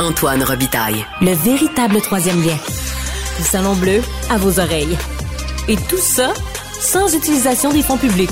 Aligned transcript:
Antoine 0.00 0.42
Robitaille. 0.42 1.06
Le 1.20 1.32
véritable 1.32 2.00
troisième 2.00 2.42
lien. 2.42 2.56
Le 3.38 3.44
Salon 3.44 3.74
Bleu 3.76 4.00
à 4.28 4.38
vos 4.38 4.58
oreilles. 4.58 4.98
Et 5.68 5.76
tout 5.76 5.98
ça 5.98 6.34
sans 6.80 7.14
utilisation 7.14 7.72
des 7.72 7.80
fonds 7.80 7.96
publics. 7.96 8.30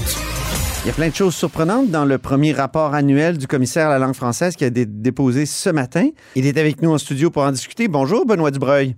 Il 0.85 0.89
y 0.89 0.91
a 0.91 0.93
plein 0.93 1.09
de 1.09 1.15
choses 1.15 1.37
surprenantes 1.37 1.89
dans 1.89 2.05
le 2.05 2.19
premier 2.19 2.53
rapport 2.53 2.95
annuel 2.95 3.39
du 3.39 3.47
commissaire 3.47 3.87
à 3.87 3.91
la 3.91 4.05
langue 4.05 4.15
française 4.15 4.57
qui 4.57 4.65
a 4.65 4.67
été 4.67 4.87
déposé 4.87 5.47
ce 5.47 5.71
matin. 5.71 6.09
Il 6.35 6.47
est 6.47 6.59
avec 6.59 6.83
nous 6.83 6.91
en 6.91 6.99
studio 6.99 7.31
pour 7.31 7.45
en 7.45 7.53
discuter. 7.53 7.87
Bonjour, 7.87 8.27
Benoît 8.27 8.51
Dubreuil. 8.51 8.97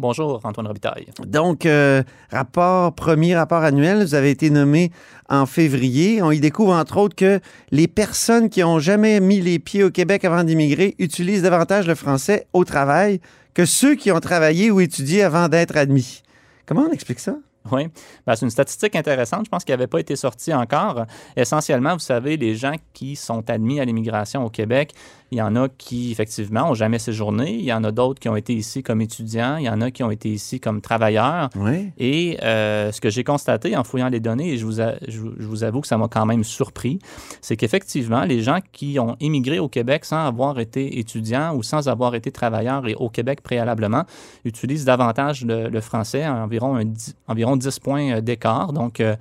Bonjour, 0.00 0.40
Antoine 0.42 0.66
Robitaille. 0.66 1.06
Donc, 1.24 1.66
euh, 1.66 2.02
rapport, 2.32 2.92
premier 2.94 3.36
rapport 3.36 3.62
annuel, 3.62 4.02
vous 4.02 4.16
avez 4.16 4.30
été 4.30 4.50
nommé 4.50 4.90
en 5.28 5.46
février. 5.46 6.20
On 6.20 6.32
y 6.32 6.40
découvre, 6.40 6.72
entre 6.72 6.96
autres, 6.96 7.14
que 7.14 7.38
les 7.70 7.86
personnes 7.86 8.48
qui 8.48 8.64
ont 8.64 8.80
jamais 8.80 9.20
mis 9.20 9.40
les 9.40 9.60
pieds 9.60 9.84
au 9.84 9.90
Québec 9.90 10.24
avant 10.24 10.42
d'immigrer 10.42 10.96
utilisent 10.98 11.42
davantage 11.42 11.86
le 11.86 11.94
français 11.94 12.48
au 12.52 12.64
travail 12.64 13.20
que 13.54 13.64
ceux 13.64 13.94
qui 13.94 14.10
ont 14.10 14.18
travaillé 14.18 14.72
ou 14.72 14.80
étudié 14.80 15.22
avant 15.22 15.48
d'être 15.48 15.76
admis. 15.76 16.22
Comment 16.66 16.86
on 16.88 16.92
explique 16.92 17.20
ça? 17.20 17.36
Oui, 17.72 17.88
ben, 18.26 18.36
c'est 18.36 18.44
une 18.44 18.50
statistique 18.50 18.94
intéressante. 18.94 19.46
Je 19.46 19.50
pense 19.50 19.64
qu'elle 19.64 19.78
n'avait 19.78 19.86
pas 19.86 20.00
été 20.00 20.16
sortie 20.16 20.52
encore. 20.52 21.06
Essentiellement, 21.34 21.94
vous 21.94 21.98
savez, 22.00 22.36
les 22.36 22.56
gens 22.56 22.74
qui 22.92 23.16
sont 23.16 23.48
admis 23.48 23.80
à 23.80 23.86
l'immigration 23.86 24.44
au 24.44 24.50
Québec, 24.50 24.92
il 25.34 25.38
y 25.38 25.42
en 25.42 25.56
a 25.56 25.68
qui, 25.68 26.12
effectivement, 26.12 26.68
n'ont 26.68 26.74
jamais 26.74 27.00
séjourné. 27.00 27.52
Il 27.54 27.64
y 27.64 27.72
en 27.72 27.82
a 27.82 27.90
d'autres 27.90 28.20
qui 28.20 28.28
ont 28.28 28.36
été 28.36 28.54
ici 28.54 28.84
comme 28.84 29.00
étudiants. 29.00 29.56
Il 29.56 29.64
y 29.64 29.68
en 29.68 29.80
a 29.80 29.90
qui 29.90 30.04
ont 30.04 30.10
été 30.12 30.28
ici 30.28 30.60
comme 30.60 30.80
travailleurs. 30.80 31.50
Oui. 31.56 31.90
Et 31.98 32.38
euh, 32.44 32.92
ce 32.92 33.00
que 33.00 33.10
j'ai 33.10 33.24
constaté 33.24 33.76
en 33.76 33.82
fouillant 33.82 34.08
les 34.08 34.20
données, 34.20 34.52
et 34.52 34.56
je 34.58 34.64
vous, 34.64 34.80
a- 34.80 34.94
je, 35.08 35.18
je 35.36 35.46
vous 35.46 35.64
avoue 35.64 35.80
que 35.80 35.88
ça 35.88 35.98
m'a 35.98 36.06
quand 36.06 36.24
même 36.24 36.44
surpris, 36.44 37.00
c'est 37.40 37.56
qu'effectivement, 37.56 38.22
les 38.24 38.42
gens 38.42 38.60
qui 38.72 38.98
ont 39.00 39.16
immigré 39.18 39.58
au 39.58 39.68
Québec 39.68 40.04
sans 40.04 40.24
avoir 40.24 40.60
été 40.60 41.00
étudiants 41.00 41.54
ou 41.56 41.64
sans 41.64 41.88
avoir 41.88 42.14
été 42.14 42.30
travailleurs 42.30 42.86
et 42.86 42.94
au 42.94 43.08
Québec 43.08 43.40
préalablement 43.42 44.04
utilisent 44.44 44.84
davantage 44.84 45.44
le, 45.44 45.68
le 45.68 45.80
français, 45.80 46.26
environ, 46.28 46.76
un 46.76 46.84
environ 47.26 47.56
10 47.56 47.80
points 47.80 48.12
euh, 48.12 48.20
d'écart. 48.20 48.72
Donc, 48.72 49.00
euh, 49.00 49.16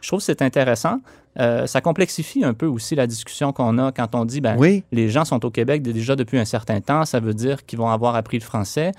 je 0.00 0.08
trouve 0.08 0.20
que 0.20 0.24
c'est 0.24 0.40
intéressant. 0.40 1.00
Euh, 1.40 1.66
ça 1.66 1.80
complexifie 1.80 2.44
un 2.44 2.54
peu 2.54 2.66
aussi 2.66 2.94
la 2.94 3.06
discussion 3.06 3.52
qu'on 3.52 3.78
a 3.78 3.92
quand 3.92 4.14
on 4.14 4.24
dit 4.24 4.40
ben, 4.40 4.56
Oui. 4.58 4.82
les 4.90 5.08
gens 5.08 5.24
sont 5.24 5.44
au 5.44 5.50
Québec 5.50 5.82
déjà 5.82 6.16
depuis 6.16 6.38
un 6.38 6.44
certain 6.44 6.80
temps, 6.80 7.04
ça 7.04 7.20
veut 7.20 7.34
dire 7.34 7.64
qu'ils 7.64 7.78
vont 7.78 7.88
avoir 7.88 8.16
appris 8.16 8.38
le 8.38 8.44
français. 8.44 8.92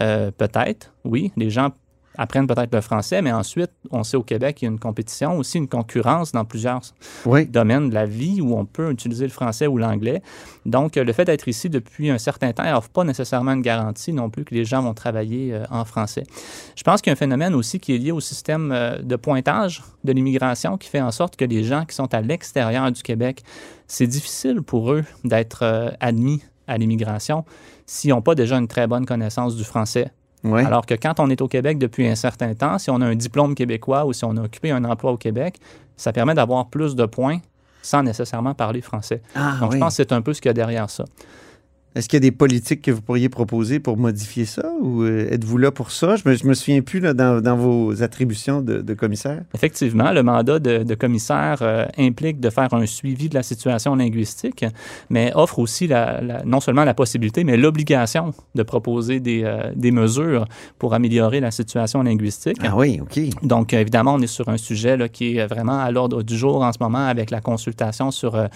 Euh, 0.00 0.32
peut-être, 0.36 0.92
oui, 1.04 1.30
les 1.36 1.50
gens 1.50 1.70
apprennent 2.16 2.46
peut-être 2.46 2.72
le 2.72 2.80
français, 2.80 3.22
mais 3.22 3.32
ensuite, 3.32 3.70
on 3.90 4.04
sait 4.04 4.16
au 4.16 4.22
Québec 4.22 4.56
qu'il 4.56 4.66
y 4.66 4.68
a 4.68 4.72
une 4.72 4.78
compétition, 4.78 5.36
aussi 5.36 5.58
une 5.58 5.68
concurrence 5.68 6.32
dans 6.32 6.44
plusieurs 6.44 6.80
Oui. 7.26 7.46
domaines 7.46 7.88
de 7.90 7.94
la 7.94 8.06
vie 8.06 8.40
où 8.40 8.56
on 8.56 8.64
peut 8.64 8.90
utiliser 8.90 9.24
le 9.24 9.32
français 9.32 9.66
ou 9.66 9.78
l'anglais. 9.78 10.22
Donc, 10.66 10.96
le 10.96 11.12
fait 11.12 11.24
d'être 11.24 11.48
ici 11.48 11.68
depuis 11.68 12.10
un 12.10 12.18
certain 12.18 12.52
temps 12.52 12.64
n'offre 12.64 12.88
pas 12.90 13.04
nécessairement 13.04 13.52
une 13.52 13.62
garantie 13.62 14.12
non 14.12 14.30
plus 14.30 14.44
que 14.44 14.54
les 14.54 14.64
gens 14.64 14.82
vont 14.82 14.94
travailler 14.94 15.52
euh, 15.54 15.64
en 15.70 15.84
français. 15.84 16.24
Je 16.76 16.82
pense 16.82 17.00
qu'il 17.00 17.10
y 17.10 17.12
a 17.12 17.14
un 17.14 17.16
phénomène 17.16 17.54
aussi 17.54 17.80
qui 17.80 17.94
est 17.94 17.98
lié 17.98 18.12
au 18.12 18.20
système 18.20 18.70
euh, 18.72 18.98
de 19.02 19.16
pointage 19.16 19.82
de 20.04 20.12
l'immigration 20.12 20.78
qui 20.78 20.88
fait 20.88 21.00
en 21.00 21.10
sorte 21.10 21.36
que 21.36 21.44
les 21.44 21.64
gens 21.64 21.84
qui 21.84 21.94
sont 21.94 22.12
à 22.14 22.20
l'extérieur 22.20 22.90
du 22.92 23.02
Québec, 23.02 23.42
c'est 23.86 24.06
difficile 24.06 24.62
pour 24.62 24.92
eux 24.92 25.04
d'être 25.24 25.62
euh, 25.62 25.90
admis 26.00 26.42
à 26.66 26.78
l'immigration 26.78 27.44
s'ils 27.86 28.10
n'ont 28.10 28.22
pas 28.22 28.34
déjà 28.34 28.56
une 28.56 28.68
très 28.68 28.86
bonne 28.86 29.04
connaissance 29.04 29.56
du 29.56 29.64
français. 29.64 30.10
Alors 30.44 30.84
que 30.86 30.94
quand 30.94 31.20
on 31.20 31.30
est 31.30 31.40
au 31.40 31.48
Québec 31.48 31.78
depuis 31.78 32.06
un 32.06 32.14
certain 32.14 32.54
temps, 32.54 32.78
si 32.78 32.90
on 32.90 33.00
a 33.00 33.06
un 33.06 33.14
diplôme 33.14 33.54
québécois 33.54 34.04
ou 34.04 34.12
si 34.12 34.24
on 34.24 34.36
a 34.36 34.42
occupé 34.42 34.70
un 34.70 34.84
emploi 34.84 35.12
au 35.12 35.16
Québec, 35.16 35.58
ça 35.96 36.12
permet 36.12 36.34
d'avoir 36.34 36.66
plus 36.66 36.94
de 36.94 37.06
points 37.06 37.38
sans 37.82 38.02
nécessairement 38.02 38.54
parler 38.54 38.80
français. 38.80 39.22
Ah, 39.34 39.56
Donc, 39.60 39.70
oui. 39.72 39.76
je 39.76 39.80
pense 39.80 39.96
que 39.96 40.02
c'est 40.02 40.12
un 40.12 40.22
peu 40.22 40.32
ce 40.34 40.40
qu'il 40.40 40.48
y 40.48 40.50
a 40.50 40.54
derrière 40.54 40.88
ça. 40.90 41.04
Est-ce 41.94 42.08
qu'il 42.08 42.16
y 42.16 42.22
a 42.24 42.28
des 42.28 42.32
politiques 42.32 42.82
que 42.82 42.90
vous 42.90 43.02
pourriez 43.02 43.28
proposer 43.28 43.78
pour 43.78 43.96
modifier 43.96 44.44
ça 44.46 44.68
ou 44.80 45.02
euh, 45.02 45.28
êtes-vous 45.30 45.58
là 45.58 45.70
pour 45.70 45.92
ça? 45.92 46.16
Je 46.16 46.28
me, 46.28 46.34
je 46.34 46.44
me 46.44 46.54
souviens 46.54 46.80
plus 46.82 46.98
là, 46.98 47.14
dans, 47.14 47.40
dans 47.40 47.56
vos 47.56 48.02
attributions 48.02 48.62
de, 48.62 48.78
de 48.82 48.94
commissaire. 48.94 49.42
Effectivement, 49.54 50.10
le 50.10 50.22
mandat 50.24 50.58
de, 50.58 50.82
de 50.82 50.94
commissaire 50.96 51.58
euh, 51.62 51.86
implique 51.96 52.40
de 52.40 52.50
faire 52.50 52.74
un 52.74 52.86
suivi 52.86 53.28
de 53.28 53.34
la 53.34 53.44
situation 53.44 53.94
linguistique, 53.94 54.64
mais 55.08 55.30
offre 55.36 55.60
aussi 55.60 55.86
la- 55.86 56.20
la- 56.20 56.42
non 56.44 56.58
seulement 56.60 56.84
la 56.84 56.94
possibilité, 56.94 57.44
mais 57.44 57.56
l'obligation 57.56 58.34
de 58.56 58.62
proposer 58.64 59.20
des, 59.20 59.42
euh, 59.44 59.70
des 59.76 59.92
mesures 59.92 60.46
pour 60.78 60.94
améliorer 60.94 61.38
la 61.38 61.52
situation 61.52 62.02
linguistique. 62.02 62.56
Ah 62.64 62.74
oui, 62.76 63.00
OK. 63.00 63.20
Donc, 63.44 63.72
évidemment, 63.72 64.14
on 64.14 64.20
est 64.20 64.26
sur 64.26 64.48
un 64.48 64.56
sujet 64.56 64.96
là, 64.96 65.08
qui 65.08 65.36
est 65.36 65.46
vraiment 65.46 65.78
à 65.78 65.92
l'ordre 65.92 66.22
du 66.24 66.36
jour 66.36 66.62
en 66.62 66.72
ce 66.72 66.78
moment 66.80 67.06
avec 67.06 67.30
la 67.30 67.40
consultation 67.40 68.10
sur 68.10 68.34
euh, 68.34 68.46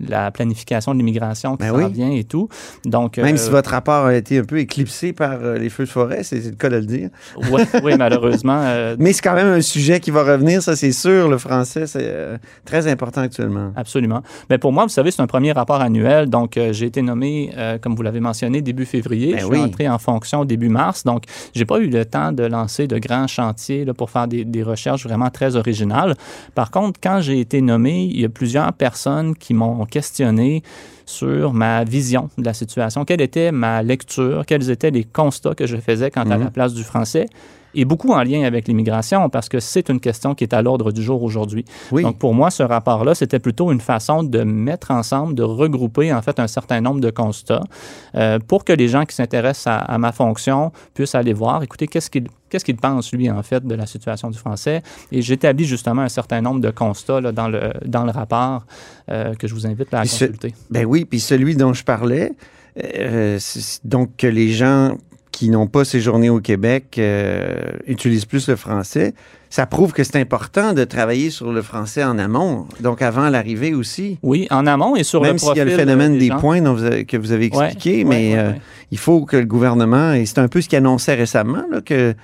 la 0.00 0.30
planification 0.32 0.92
de 0.92 0.98
l'immigration 0.98 1.56
qui 1.56 1.64
Ben 1.64 1.70
s'en 1.70 1.76
oui. 1.86 1.92
vient 1.92 2.10
et 2.10 2.24
tout. 2.24 2.48
Donc, 2.84 3.18
Même 3.18 3.34
euh, 3.34 3.38
si 3.38 3.50
votre 3.50 3.70
rapport 3.70 4.06
a 4.06 4.14
été 4.14 4.38
un 4.38 4.44
peu 4.44 4.58
éclipsé 4.58 5.12
par 5.12 5.38
euh, 5.42 5.58
les 5.58 5.68
feux 5.68 5.84
de 5.84 5.88
forêt, 5.88 6.22
c'est 6.22 6.44
le 6.44 6.52
cas 6.52 6.68
de 6.68 6.76
le 6.76 6.86
dire. 6.86 7.10
ouais, 7.50 7.64
oui, 7.84 7.92
malheureusement, 7.98 8.60
euh, 8.62 8.96
Mais 8.98 9.12
c'est 9.12 9.22
quand 9.22 9.34
même 9.34 9.48
un 9.48 9.60
sujet 9.60 10.00
qui 10.00 10.10
va 10.10 10.22
revenir, 10.22 10.62
ça 10.62 10.76
c'est 10.76 10.92
sûr. 10.92 11.28
Le 11.28 11.38
français, 11.38 11.86
c'est 11.86 12.00
euh, 12.02 12.38
très 12.64 12.86
important 12.86 13.20
actuellement. 13.20 13.72
Absolument. 13.76 14.22
Mais 14.48 14.58
pour 14.58 14.72
moi, 14.72 14.84
vous 14.84 14.90
savez, 14.90 15.10
c'est 15.10 15.22
un 15.22 15.26
premier 15.26 15.52
rapport 15.52 15.80
annuel. 15.80 16.28
Donc, 16.30 16.56
euh, 16.56 16.72
j'ai 16.72 16.86
été 16.86 17.02
nommé, 17.02 17.52
euh, 17.56 17.78
comme 17.78 17.94
vous 17.94 18.02
l'avez 18.02 18.20
mentionné, 18.20 18.62
début 18.62 18.86
février. 18.86 19.32
Ben 19.32 19.40
je 19.40 19.46
suis 19.46 19.58
entré 19.58 19.88
en 19.88 19.98
fonction 19.98 20.44
début 20.44 20.68
mars. 20.68 21.04
Donc, 21.04 21.24
j'ai 21.54 21.64
pas 21.64 21.78
eu 21.78 21.88
le 21.88 22.04
temps 22.04 22.32
de 22.32 22.44
lancer 22.44 22.86
de 22.86 22.98
grands 22.98 23.26
chantiers 23.26 23.84
là, 23.84 23.94
pour 23.94 24.10
faire 24.10 24.26
des, 24.26 24.44
des 24.44 24.62
recherches 24.62 25.04
vraiment 25.04 25.30
très 25.30 25.56
originales. 25.56 26.14
Par 26.54 26.70
contre, 26.70 26.98
quand 27.02 27.20
j'ai 27.20 27.40
été 27.40 27.60
nommé, 27.60 28.04
il 28.04 28.20
y 28.20 28.24
a 28.24 28.28
plusieurs 28.28 28.72
personnes 28.72 29.34
qui 29.36 29.54
m'ont 29.54 29.84
questionné 29.84 30.62
sur 31.06 31.52
ma 31.52 31.84
vision 31.84 32.28
de 32.38 32.44
la 32.44 32.54
situation, 32.54 33.04
quelle 33.04 33.20
était 33.20 33.52
ma 33.52 33.82
lecture, 33.82 34.44
quels 34.46 34.70
étaient 34.70 34.90
les 34.90 35.04
constats 35.04 35.54
que 35.54 35.66
je 35.66 35.76
faisais 35.76 36.10
quant 36.10 36.22
à 36.30 36.36
Mhm. 36.36 36.44
la 36.44 36.50
place 36.50 36.74
du 36.74 36.82
français, 36.84 37.26
et 37.74 37.84
beaucoup 37.84 38.12
en 38.12 38.22
lien 38.22 38.42
avec 38.44 38.66
l'immigration, 38.68 39.28
parce 39.28 39.48
que 39.48 39.60
c'est 39.60 39.88
une 39.88 40.00
question 40.00 40.34
qui 40.34 40.44
est 40.44 40.54
à 40.54 40.62
l'ordre 40.62 40.92
du 40.92 41.02
jour 41.02 41.22
aujourd'hui. 41.22 41.64
Oui. 41.92 42.02
Donc, 42.02 42.18
pour 42.18 42.34
moi, 42.34 42.50
ce 42.50 42.62
rapport-là, 42.62 43.14
c'était 43.14 43.38
plutôt 43.38 43.70
une 43.72 43.80
façon 43.80 44.22
de 44.22 44.42
mettre 44.42 44.90
ensemble, 44.90 45.34
de 45.34 45.42
regrouper, 45.42 46.12
en 46.12 46.22
fait, 46.22 46.40
un 46.40 46.46
certain 46.48 46.80
nombre 46.80 47.00
de 47.00 47.10
constats 47.10 47.62
euh, 48.14 48.38
pour 48.38 48.64
que 48.64 48.72
les 48.72 48.88
gens 48.88 49.04
qui 49.04 49.14
s'intéressent 49.14 49.68
à, 49.68 49.76
à 49.78 49.98
ma 49.98 50.12
fonction 50.12 50.72
puissent 50.94 51.14
aller 51.14 51.32
voir, 51.32 51.62
écoutez, 51.62 51.86
qu'est-ce 51.86 52.10
qu'il 52.10 52.26
qu'est-ce 52.48 52.64
qu'il 52.64 52.76
pense, 52.76 53.12
lui, 53.12 53.30
en 53.30 53.44
fait, 53.44 53.64
de 53.64 53.74
la 53.76 53.86
situation 53.86 54.28
du 54.28 54.36
français. 54.36 54.82
Et 55.12 55.22
j'établis 55.22 55.66
justement 55.66 56.02
un 56.02 56.08
certain 56.08 56.40
nombre 56.40 56.60
de 56.60 56.70
constats 56.70 57.20
là, 57.20 57.30
dans, 57.30 57.46
le, 57.46 57.72
dans 57.86 58.02
le 58.02 58.10
rapport 58.10 58.64
euh, 59.08 59.34
que 59.34 59.46
je 59.46 59.54
vous 59.54 59.68
invite 59.68 59.92
là, 59.92 59.98
à 59.98 60.02
Puis 60.02 60.10
ce- 60.10 60.24
consulter. 60.24 60.52
Ben 60.68 60.84
oui, 60.84 61.04
puis 61.04 61.20
celui 61.20 61.54
dont 61.54 61.72
je 61.72 61.84
parlais, 61.84 62.32
euh, 62.96 63.38
donc 63.84 64.16
que 64.16 64.26
les 64.26 64.50
gens 64.50 64.96
qui 65.32 65.48
n'ont 65.50 65.66
pas 65.66 65.84
séjourné 65.84 66.28
au 66.30 66.40
Québec 66.40 66.96
euh, 66.98 67.62
utilisent 67.86 68.24
plus 68.24 68.48
le 68.48 68.56
français, 68.56 69.14
ça 69.48 69.66
prouve 69.66 69.92
que 69.92 70.04
c'est 70.04 70.16
important 70.20 70.72
de 70.72 70.84
travailler 70.84 71.30
sur 71.30 71.52
le 71.52 71.62
français 71.62 72.04
en 72.04 72.18
amont, 72.18 72.66
donc 72.80 73.00
avant 73.02 73.28
l'arrivée 73.28 73.74
aussi. 73.74 74.18
Oui, 74.22 74.46
en 74.50 74.66
amont 74.66 74.96
et 74.96 75.02
sur 75.04 75.22
Même 75.22 75.32
le 75.32 75.38
s'il 75.38 75.46
y 75.46 75.50
profil 75.50 75.62
a 75.62 75.64
le 75.66 75.70
phénomène 75.76 76.14
euh, 76.14 76.18
des 76.18 76.28
gens. 76.28 76.38
points 76.38 76.60
dont 76.60 76.74
vous 76.74 76.84
avez- 76.84 77.04
que 77.04 77.16
vous 77.16 77.32
avez 77.32 77.46
expliqué, 77.46 77.98
ouais, 77.98 78.04
mais 78.04 78.32
ouais, 78.34 78.38
euh, 78.38 78.52
il 78.90 78.98
faut 78.98 79.24
que 79.24 79.36
le 79.36 79.46
gouvernement, 79.46 80.12
et 80.12 80.26
c'est 80.26 80.38
un 80.38 80.48
peu 80.48 80.60
ce 80.60 80.68
qu'il 80.68 80.78
annonçait 80.78 81.14
récemment, 81.14 81.64
là, 81.70 81.80
que 81.80 82.14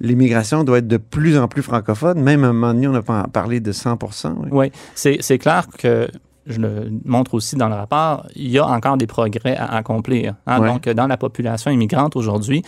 l'immigration 0.00 0.64
doit 0.64 0.78
être 0.78 0.88
de 0.88 0.96
plus 0.96 1.38
en 1.38 1.48
plus 1.48 1.62
francophone. 1.62 2.20
Même 2.20 2.44
à 2.44 2.48
un 2.48 2.52
moment 2.52 2.74
donné, 2.74 2.88
on 2.88 2.94
a 2.94 3.02
pas 3.02 3.26
parlé 3.32 3.60
de 3.60 3.72
100 3.72 3.98
oui. 4.42 4.48
Oui, 4.50 4.72
c'est 4.94 5.38
clair 5.38 5.66
que 5.78 6.08
je 6.46 6.60
le 6.60 6.90
montre 7.04 7.34
aussi 7.34 7.56
dans 7.56 7.68
le 7.68 7.74
rapport, 7.74 8.26
il 8.34 8.50
y 8.50 8.58
a 8.58 8.66
encore 8.66 8.96
des 8.96 9.06
progrès 9.06 9.56
à 9.56 9.76
accomplir. 9.76 10.34
hein. 10.46 10.60
Ouais. 10.60 10.68
Donc, 10.68 10.88
dans 10.88 11.06
la 11.06 11.16
population 11.16 11.70
immigrante 11.70 12.16
aujourd'hui, 12.16 12.62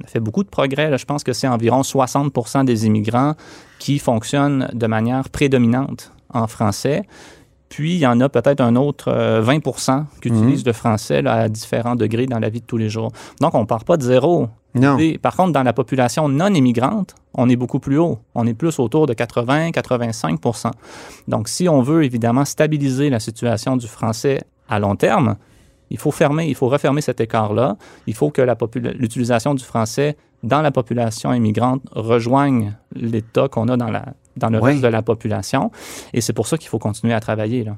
on 0.00 0.04
a 0.04 0.06
fait 0.06 0.20
beaucoup 0.20 0.42
de 0.42 0.48
progrès. 0.48 0.90
là. 0.90 0.96
Je 0.96 1.04
pense 1.04 1.22
que 1.22 1.32
c'est 1.32 1.48
environ 1.48 1.82
60% 1.82 2.64
des 2.64 2.86
immigrants 2.86 3.34
qui 3.78 3.98
fonctionnent 3.98 4.68
de 4.72 4.86
manière 4.86 5.28
prédominante 5.28 6.12
en 6.32 6.46
français. 6.46 7.02
Puis, 7.72 7.94
il 7.94 8.00
y 8.00 8.06
en 8.06 8.20
a 8.20 8.28
peut-être 8.28 8.60
un 8.60 8.76
autre 8.76 9.08
euh, 9.08 9.40
20% 9.40 10.04
qui 10.20 10.30
Mhm. 10.30 10.36
utilisent 10.42 10.66
le 10.66 10.74
français 10.74 11.22
là, 11.22 11.32
à 11.32 11.48
différents 11.48 11.96
degrés 11.96 12.26
dans 12.26 12.38
la 12.38 12.50
vie 12.50 12.60
de 12.60 12.66
tous 12.66 12.76
les 12.76 12.90
jours. 12.90 13.12
Donc, 13.40 13.54
on 13.54 13.60
ne 13.60 13.64
part 13.64 13.84
pas 13.86 13.96
de 13.96 14.02
zéro. 14.02 14.48
Non. 14.74 14.98
Et 14.98 15.16
par 15.16 15.34
contre, 15.34 15.52
dans 15.52 15.62
la 15.62 15.72
population 15.72 16.28
non 16.28 16.52
immigrante, 16.52 17.14
on 17.32 17.48
est 17.48 17.56
beaucoup 17.56 17.78
plus 17.80 17.96
haut. 17.96 18.18
On 18.34 18.46
est 18.46 18.52
plus 18.52 18.78
autour 18.78 19.06
de 19.06 19.14
80-85 19.14 20.70
Donc, 21.28 21.48
si 21.48 21.66
on 21.66 21.80
veut 21.80 22.04
évidemment 22.04 22.44
stabiliser 22.44 23.08
la 23.08 23.20
situation 23.20 23.78
du 23.78 23.86
français 23.86 24.42
à 24.68 24.78
long 24.78 24.94
terme, 24.94 25.36
il 25.88 25.96
faut 25.98 26.10
fermer, 26.10 26.48
il 26.48 26.54
faut 26.54 26.68
refermer 26.68 27.00
cet 27.00 27.22
écart-là. 27.22 27.78
Il 28.06 28.14
faut 28.14 28.30
que 28.30 28.42
l'utilisation 28.98 29.54
du 29.54 29.64
français 29.64 30.18
dans 30.42 30.60
la 30.60 30.72
population 30.72 31.32
immigrante 31.32 31.82
rejoigne 31.92 32.76
l'état 32.94 33.48
qu'on 33.48 33.68
a 33.68 33.78
dans, 33.78 33.90
la, 33.90 34.04
dans 34.36 34.50
le 34.50 34.58
reste 34.58 34.82
de 34.82 34.88
la 34.88 35.02
population. 35.02 35.70
Et 36.12 36.20
c'est 36.20 36.32
pour 36.32 36.46
ça 36.46 36.58
qu'il 36.58 36.68
faut 36.68 36.78
continuer 36.78 37.14
à 37.14 37.20
travailler. 37.20 37.64
Là. 37.64 37.76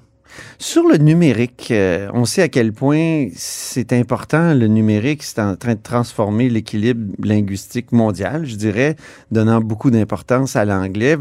Sur 0.58 0.88
le 0.88 0.96
numérique, 0.96 1.68
euh, 1.70 2.08
on 2.14 2.24
sait 2.24 2.42
à 2.42 2.48
quel 2.48 2.72
point 2.72 3.28
c'est 3.34 3.92
important. 3.92 4.54
Le 4.54 4.66
numérique, 4.66 5.22
c'est 5.22 5.40
en 5.40 5.56
train 5.56 5.74
de 5.74 5.82
transformer 5.82 6.48
l'équilibre 6.48 7.12
linguistique 7.22 7.92
mondial, 7.92 8.46
je 8.46 8.56
dirais, 8.56 8.96
donnant 9.30 9.60
beaucoup 9.60 9.90
d'importance 9.90 10.56
à 10.56 10.64
l'anglais. 10.64 11.16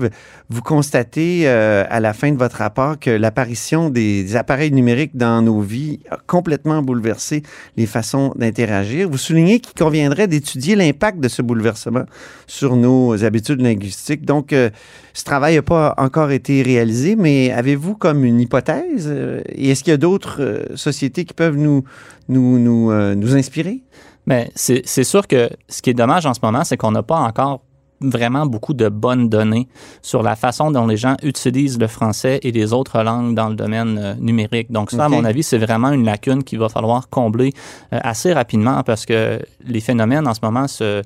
Vous 0.50 0.62
constatez 0.62 1.42
euh, 1.46 1.84
à 1.90 2.00
la 2.00 2.14
fin 2.14 2.32
de 2.32 2.38
votre 2.38 2.58
rapport 2.58 3.00
que 3.00 3.10
l'apparition 3.10 3.90
des, 3.90 4.36
appareils 4.36 4.72
numériques 4.72 5.18
dans 5.18 5.42
nos 5.42 5.62
vies 5.62 6.00
a 6.10 6.18
complètement 6.28 6.82
bouleversé 6.82 7.44
les 7.76 7.86
façons 7.86 8.34
d'interagir. 8.36 9.10
Vous 9.10 9.18
soulignez 9.18 9.60
qu'il 9.60 9.74
conviendrait 9.74 10.28
d'étudier 10.28 10.76
l'impact 10.76 11.20
de 11.20 11.28
ce 11.28 11.42
bouleversement 11.42 12.06
sur 12.48 12.76
nos 12.76 13.24
habitudes 13.24 13.62
linguistiques. 13.62 14.26
Donc, 14.26 14.54
euh, 14.54 14.70
ce 15.14 15.24
travail 15.24 15.56
n'a 15.56 15.62
pas 15.62 15.94
encore 15.98 16.32
été 16.32 16.62
réalisé, 16.62 17.16
mais 17.16 17.52
avez-vous 17.52 17.96
comme 17.96 18.24
une 18.24 18.40
hypothèse? 18.40 19.03
Euh, 19.08 19.42
et 19.50 19.72
est-ce 19.72 19.84
qu'il 19.84 19.92
y 19.92 19.94
a 19.94 19.98
d'autres 19.98 20.42
euh, 20.42 20.66
sociétés 20.76 21.26
qui 21.26 21.34
peuvent 21.34 21.58
nous, 21.58 21.84
nous, 22.28 22.60
nous, 22.60 22.92
euh, 22.92 23.16
nous 23.16 23.36
inspirer? 23.36 23.84
Mais 24.26 24.52
c'est 24.56 25.04
sûr 25.04 25.28
que 25.28 25.50
ce 25.68 25.82
qui 25.82 25.90
est 25.90 25.94
dommage 25.94 26.26
en 26.26 26.34
ce 26.34 26.40
moment, 26.42 26.64
c'est 26.64 26.78
qu'on 26.78 26.92
n'a 26.92 27.04
pas 27.04 27.18
encore 27.18 27.62
vraiment 28.04 28.46
beaucoup 28.46 28.74
de 28.74 28.90
bonnes 28.90 29.30
données 29.30 29.68
sur 30.02 30.22
la 30.22 30.36
façon 30.36 30.72
dont 30.72 30.86
les 30.86 30.98
gens 30.98 31.16
utilisent 31.24 31.80
le 31.80 31.88
français 31.88 32.40
et 32.44 32.52
les 32.52 32.74
autres 32.74 33.02
langues 33.02 33.34
dans 33.34 33.50
le 33.50 33.56
domaine 33.56 34.00
euh, 34.02 34.14
numérique. 34.16 34.72
Donc 34.72 34.92
ça, 34.92 35.06
okay. 35.06 35.06
à 35.06 35.10
mon 35.10 35.26
avis, 35.26 35.44
c'est 35.44 35.58
vraiment 35.58 35.92
une 35.92 36.06
lacune 36.06 36.44
qu'il 36.44 36.60
va 36.60 36.70
falloir 36.70 37.10
combler 37.10 37.54
euh, 37.94 38.00
assez 38.04 38.34
rapidement 38.34 38.84
parce 38.84 39.06
que 39.06 39.40
les 39.66 39.80
phénomènes 39.80 40.28
en 40.28 40.34
ce 40.34 40.42
moment 40.44 40.68
se 40.68 41.02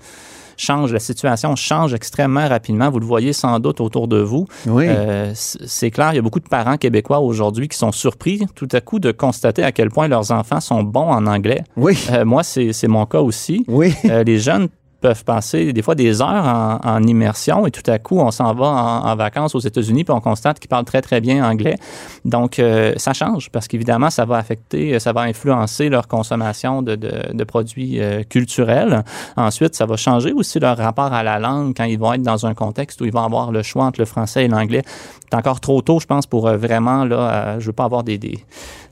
change, 0.57 0.92
la 0.92 1.00
situation 1.00 1.56
change 1.56 1.94
extrêmement 1.94 2.48
rapidement. 2.48 2.89
Vous 2.89 3.00
le 3.00 3.06
voyez 3.06 3.33
sans 3.33 3.59
doute 3.59 3.80
autour 3.80 4.07
de 4.07 4.19
vous. 4.19 4.48
Oui. 4.65 4.86
Euh, 4.88 5.31
c'est 5.33 5.92
clair, 5.92 6.13
il 6.13 6.15
y 6.15 6.19
a 6.19 6.21
beaucoup 6.21 6.39
de 6.39 6.48
parents 6.48 6.77
québécois 6.77 7.19
aujourd'hui 7.19 7.68
qui 7.68 7.77
sont 7.77 7.92
surpris 7.92 8.45
tout 8.56 8.68
à 8.71 8.81
coup 8.81 9.00
de 9.00 9.12
constater 9.12 9.63
à 9.63 9.71
quel 9.71 9.89
point 9.89 10.07
leurs 10.07 10.31
enfants 10.31 10.59
sont 10.59 10.83
bons 10.83 11.09
en 11.09 11.25
anglais. 11.27 11.63
Oui. 11.75 11.98
Euh, 12.12 12.25
moi, 12.25 12.44
c'est 12.44 12.88
mon 12.88 13.06
cas 13.06 13.21
aussi. 13.21 13.63
Oui. 13.68 13.94
Euh, 14.06 14.24
les 14.24 14.39
jeunes 14.39 14.69
peuvent 15.02 15.24
passer 15.24 15.74
des 15.74 15.82
fois 15.82 15.96
des 15.96 16.22
heures 16.22 16.28
en, 16.28 16.80
en 16.84 17.04
immersion 17.04 17.66
et 17.68 17.72
tout 17.72 17.90
à 17.90 18.00
coup, 18.00 18.20
on 18.20 18.32
s'en 18.32 18.54
va 18.54 18.68
en, 18.68 19.16
vacances 19.16 19.56
aux 19.56 19.60
États-Unis 19.60 20.04
puis 20.04 20.14
on 20.14 20.22
constate 20.22 20.60
qu'ils 20.60 20.70
parlent 20.70 20.86
très, 20.86 21.02
très 21.02 21.22
bien 21.22 21.48
anglais. 21.48 21.78
Donc, 22.26 22.60
euh, 22.60 22.94
ça 22.98 23.14
change 23.14 23.50
parce 23.50 23.68
qu'évidemment, 23.68 24.10
ça 24.10 24.26
va 24.26 24.38
affecter, 24.38 25.00
ça 25.00 25.14
va 25.14 25.22
influencer 25.22 25.90
leur 25.90 26.08
consommation 26.08 26.82
de, 26.82 26.96
de, 26.96 27.34
de 27.34 27.44
produits 27.44 28.00
euh, 28.00 28.24
culturels. 28.24 29.04
Ensuite, 29.36 29.76
ça 29.76 29.86
va 29.86 29.98
changer 29.98 30.32
aussi 30.34 30.60
leur 30.60 30.78
rapport 30.78 31.14
à 31.14 31.24
la 31.24 31.40
langue 31.40 31.76
quand 31.76 31.86
ils 31.86 32.00
vont 32.00 32.14
être 32.14 32.22
dans 32.22 32.46
un 32.46 32.54
contexte 32.54 33.02
où 33.02 33.06
ils 33.06 33.14
vont 33.14 33.24
avoir 33.24 33.52
le 33.52 33.64
choix 33.64 33.86
entre 33.86 34.00
le 34.00 34.06
français 34.06 34.46
et 34.46 34.48
l'anglais. 34.48 34.84
C'est 35.30 35.38
encore 35.38 35.60
trop 35.60 35.82
tôt, 35.82 36.00
je 36.00 36.06
pense, 36.06 36.26
pour 36.26 36.48
euh, 36.48 36.58
vraiment, 36.58 37.06
là, 37.06 37.60
je 37.60 37.68
veux 37.68 37.74
pas 37.74 37.86
avoir 37.86 38.04
des, 38.04 38.18
des 38.18 38.40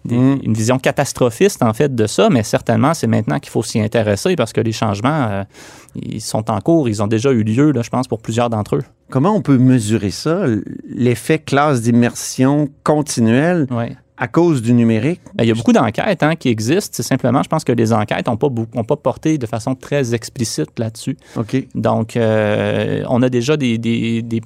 des, 0.06 0.18
mmh. 0.18 0.40
une 0.44 0.54
vision 0.54 0.80
catastrophiste 0.80 1.64
en 1.64 1.74
fait 1.74 1.94
de 1.94 2.08
ça, 2.08 2.30
mais 2.30 2.44
certainement 2.44 2.94
c'est 2.94 3.08
maintenant 3.08 3.40
qu'il 3.40 3.52
faut 3.52 3.64
s'y 3.64 3.80
intéresser 3.82 4.36
parce 4.36 4.54
que 4.54 4.62
les 4.62 4.72
changements 4.72 5.28
euh, 5.30 5.44
ils 5.96 6.22
sont 6.22 6.50
en 6.52 6.60
cours, 6.62 6.90
ils 6.90 7.02
ont 7.02 7.08
déjà 7.08 7.32
eu 7.32 7.44
lieu, 7.44 7.72
là, 7.72 7.82
je 7.82 7.90
pense, 7.90 8.08
pour 8.08 8.22
plusieurs 8.22 8.50
d'entre 8.50 8.78
eux. 8.78 8.84
Comment 9.10 9.36
on 9.36 9.42
peut 9.42 9.58
mesurer 9.58 10.12
ça, 10.12 10.46
l'effet 10.88 11.40
classe 11.40 11.82
d'immersion 11.82 12.70
continuelle 12.84 13.68
ouais. 13.72 13.96
à 14.18 14.28
cause 14.28 14.62
du 14.62 14.74
numérique? 14.74 15.22
Il 15.40 15.46
y 15.46 15.52
a 15.52 15.54
beaucoup 15.54 15.74
d'enquêtes 15.74 16.24
hein, 16.24 16.36
qui 16.36 16.50
existent. 16.50 16.92
C'est 16.94 17.04
simplement, 17.04 17.44
je 17.44 17.50
pense 17.50 17.64
que 17.64 17.72
les 17.72 17.94
enquêtes 17.94 18.28
n'ont 18.28 18.38
pas, 18.38 18.48
ont 18.48 18.84
pas 18.84 18.96
porté 18.96 19.38
de 19.38 19.46
façon 19.46 19.76
très 19.76 20.14
explicite 20.14 20.78
là-dessus. 20.78 21.18
OK. 21.38 21.68
Donc, 21.76 22.18
euh, 22.18 23.04
on 23.10 23.22
a 23.22 23.30
déjà 23.30 23.58
des, 23.58 23.78
des, 23.78 24.22
des 24.22 24.42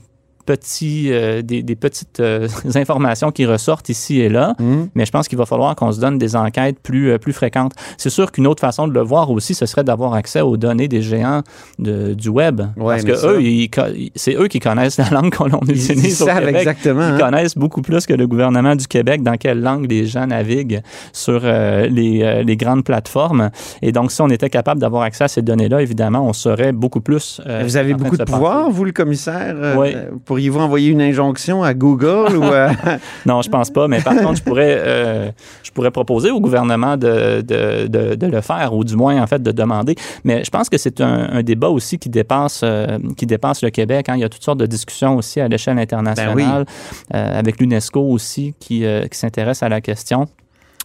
petits, 0.49 1.09
euh, 1.11 1.43
des, 1.43 1.61
des, 1.61 1.75
petites 1.75 2.19
euh, 2.19 2.47
informations 2.73 3.29
qui 3.29 3.45
ressortent 3.45 3.87
ici 3.89 4.19
et 4.19 4.29
là, 4.29 4.55
mmh. 4.57 4.85
mais 4.95 5.05
je 5.05 5.11
pense 5.11 5.27
qu'il 5.27 5.37
va 5.37 5.45
falloir 5.45 5.75
qu'on 5.75 5.91
se 5.91 6.01
donne 6.01 6.17
des 6.17 6.35
enquêtes 6.35 6.79
plus, 6.81 7.11
euh, 7.11 7.19
plus 7.19 7.33
fréquentes. 7.33 7.73
C'est 7.99 8.09
sûr 8.09 8.31
qu'une 8.31 8.47
autre 8.47 8.59
façon 8.59 8.87
de 8.87 8.93
le 8.93 9.01
voir 9.01 9.29
aussi, 9.29 9.53
ce 9.53 9.67
serait 9.67 9.83
d'avoir 9.83 10.15
accès 10.15 10.41
aux 10.41 10.57
données 10.57 10.87
des 10.87 11.03
géants 11.03 11.43
de, 11.77 12.15
du 12.15 12.29
web. 12.29 12.61
Ouais, 12.77 12.95
parce 12.95 13.03
que 13.03 13.11
eux, 13.27 14.09
c'est 14.15 14.33
eux 14.33 14.47
qui 14.47 14.59
connaissent 14.59 14.97
la 14.97 15.09
langue 15.11 15.31
qu'on 15.31 15.49
utilise 15.67 16.19
ils 16.19 16.23
au 16.23 16.25
savent 16.25 16.39
Québec. 16.39 16.55
exactement. 16.55 17.09
Ils 17.09 17.13
hein? 17.13 17.17
connaissent 17.19 17.55
beaucoup 17.55 17.83
plus 17.83 18.07
que 18.07 18.15
le 18.15 18.25
gouvernement 18.25 18.75
du 18.75 18.87
Québec 18.87 19.21
dans 19.21 19.37
quelle 19.37 19.61
langue 19.61 19.87
les 19.87 20.07
gens 20.07 20.25
naviguent 20.25 20.81
sur 21.13 21.41
les, 21.41 22.43
les, 22.43 22.57
grandes 22.57 22.83
plateformes. 22.83 23.51
Et 23.83 23.91
donc, 23.91 24.11
si 24.11 24.19
on 24.23 24.29
était 24.29 24.49
capable 24.49 24.81
d'avoir 24.81 25.03
accès 25.03 25.25
à 25.25 25.27
ces 25.27 25.43
données-là, 25.43 25.83
évidemment, 25.83 26.27
on 26.27 26.33
serait 26.33 26.71
beaucoup 26.71 27.01
plus... 27.01 27.39
vous 27.63 27.77
avez 27.77 27.93
beaucoup 27.93 28.17
de, 28.17 28.23
de 28.23 28.31
pouvoir, 28.31 28.71
vous, 28.71 28.85
le 28.85 28.91
commissaire? 28.91 29.55
Oui. 29.77 29.93
Pourriez-vous 30.39 30.59
envoyer 30.61 30.91
une 30.91 31.01
injonction 31.01 31.63
à 31.63 31.73
Google 31.73 32.37
ou 32.37 32.43
à... 32.45 32.71
Non, 33.25 33.41
je 33.41 33.49
pense 33.49 33.69
pas, 33.69 33.89
mais 33.89 33.99
par 33.99 34.15
contre, 34.15 34.37
je 34.37 34.43
pourrais, 34.43 34.77
euh, 34.79 35.31
je 35.63 35.71
pourrais 35.71 35.91
proposer 35.91 36.31
au 36.31 36.39
gouvernement 36.39 36.95
de, 36.95 37.41
de, 37.41 37.87
de, 37.87 38.15
de, 38.15 38.25
le 38.25 38.39
faire, 38.39 38.73
ou 38.73 38.85
du 38.85 38.95
moins, 38.95 39.21
en 39.21 39.27
fait, 39.27 39.43
de 39.43 39.51
demander. 39.51 39.95
Mais 40.23 40.45
je 40.45 40.49
pense 40.49 40.69
que 40.69 40.77
c'est 40.77 41.01
un, 41.01 41.27
un, 41.29 41.43
débat 41.43 41.67
aussi 41.67 41.99
qui 41.99 42.07
dépasse, 42.07 42.61
euh, 42.63 42.97
qui 43.17 43.25
dépasse 43.25 43.61
le 43.63 43.69
Québec. 43.69 44.07
Hein. 44.07 44.13
Il 44.15 44.21
y 44.21 44.23
a 44.23 44.29
toutes 44.29 44.45
sortes 44.45 44.61
de 44.61 44.65
discussions 44.65 45.17
aussi 45.17 45.41
à 45.41 45.49
l'échelle 45.49 45.77
internationale, 45.77 46.37
ben 46.37 46.65
oui. 46.65 47.17
euh, 47.19 47.39
avec 47.39 47.59
l'UNESCO 47.59 47.99
aussi, 47.99 48.53
qui, 48.61 48.85
qui 49.11 49.17
s'intéresse 49.17 49.61
à 49.61 49.67
la 49.67 49.81
question 49.81 50.29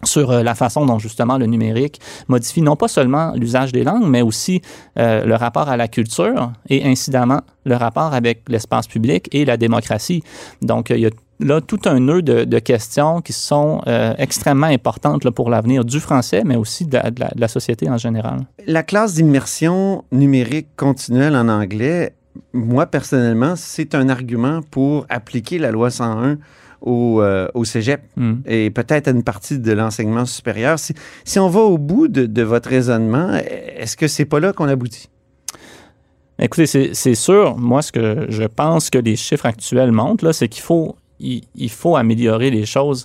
sur 0.06 0.30
euh, 0.30 0.42
la 0.42 0.54
façon 0.54 0.86
dont 0.86 0.98
justement 0.98 1.38
le 1.38 1.46
numérique 1.46 2.00
modifie 2.28 2.62
non 2.62 2.76
pas 2.76 2.88
seulement 2.88 3.32
l'usage 3.34 3.72
des 3.72 3.84
langues, 3.84 4.06
mais 4.06 4.22
aussi 4.22 4.62
euh, 4.98 5.24
le 5.24 5.34
rapport 5.34 5.68
à 5.68 5.76
la 5.76 5.88
culture 5.88 6.52
et 6.68 6.84
incidemment 6.84 7.40
le 7.64 7.76
rapport 7.76 8.14
avec 8.14 8.42
l'espace 8.48 8.86
public 8.86 9.28
et 9.32 9.44
la 9.44 9.56
démocratie. 9.56 10.22
Donc, 10.60 10.90
il 10.90 11.00
y 11.00 11.06
a 11.06 11.10
là 11.40 11.60
tout 11.60 11.80
un 11.86 12.00
nœud 12.00 12.22
de, 12.22 12.58
questions 12.58 13.20
qui 13.20 13.32
sont 13.32 13.80
euh, 13.86 14.14
extrêmement 14.18 14.66
importantes 14.66 15.28
pour 15.30 15.50
l'avenir 15.50 15.84
du 15.84 16.00
français, 16.00 16.42
mais 16.44 16.56
aussi 16.56 16.86
de 16.86 16.94
de 17.10 17.24
la, 17.36 17.48
société 17.48 17.90
en 17.90 17.98
général. 17.98 18.46
La 18.66 18.82
classe 18.82 19.14
d'immersion 19.14 20.04
numérique 20.12 20.68
continuelle 20.76 21.36
en 21.36 21.48
anglais, 21.48 22.14
moi 22.52 22.86
personnellement, 22.86 23.54
c'est 23.56 23.94
un 23.94 24.08
argument 24.08 24.60
pour 24.70 25.06
appliquer 25.08 25.58
la 25.58 25.70
loi 25.70 25.90
101 25.90 26.38
au, 26.84 27.22
euh, 27.22 27.48
au 27.54 27.64
cégep 27.64 28.02
mm. 28.16 28.34
et 28.46 28.70
peut-être 28.70 29.08
à 29.08 29.10
une 29.10 29.24
partie 29.24 29.58
de 29.58 29.72
l'enseignement 29.72 30.26
supérieur. 30.26 30.78
Si, 30.78 30.94
si, 31.24 31.38
on 31.38 31.48
va 31.48 31.60
au 31.60 31.78
bout 31.78 32.08
de, 32.08 32.26
de 32.26 32.42
votre 32.42 32.68
raisonnement, 32.68 33.34
est-ce 33.34 33.96
que 33.96 34.06
c'est 34.06 34.26
pas 34.26 34.38
là 34.38 34.52
qu'on 34.52 34.68
aboutit? 34.68 35.08
Écoutez, 36.38 36.66
c'est 36.66 37.14
sûr, 37.14 37.56
moi, 37.56 37.80
ce 37.80 37.92
que 37.92 38.26
je 38.28 38.42
pense 38.42 38.90
que 38.90 38.98
les 38.98 39.16
chiffres 39.16 39.46
actuels 39.46 39.92
montrent, 39.92 40.32
c'est 40.32 40.48
qu'il 40.48 40.62
faut, 40.62 40.96
il, 41.20 41.42
il, 41.54 41.70
faut 41.70 41.96
améliorer 41.96 42.50
les 42.50 42.66
choses 42.66 43.04